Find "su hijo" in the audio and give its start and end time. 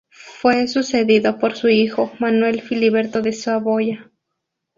1.55-2.11